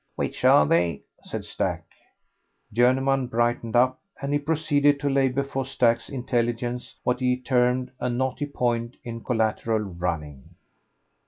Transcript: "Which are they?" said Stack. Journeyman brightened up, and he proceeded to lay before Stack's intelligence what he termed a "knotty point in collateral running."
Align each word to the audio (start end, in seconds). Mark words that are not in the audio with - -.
"Which 0.15 0.43
are 0.43 0.65
they?" 0.65 1.03
said 1.21 1.45
Stack. 1.45 1.83
Journeyman 2.73 3.27
brightened 3.27 3.75
up, 3.75 3.99
and 4.19 4.33
he 4.33 4.39
proceeded 4.39 4.99
to 5.01 5.09
lay 5.11 5.27
before 5.27 5.63
Stack's 5.63 6.09
intelligence 6.09 6.95
what 7.03 7.19
he 7.19 7.37
termed 7.37 7.91
a 7.99 8.09
"knotty 8.09 8.47
point 8.47 8.97
in 9.03 9.23
collateral 9.23 9.77
running." 9.81 10.55